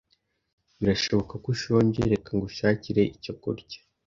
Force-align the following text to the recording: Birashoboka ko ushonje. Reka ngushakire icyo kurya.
Birashoboka 0.79 1.33
ko 1.43 1.47
ushonje. 1.55 1.99
Reka 2.13 2.29
ngushakire 2.37 3.01
icyo 3.15 3.33
kurya. 3.41 3.79